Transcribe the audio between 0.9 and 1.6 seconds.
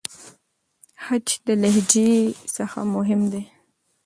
خج د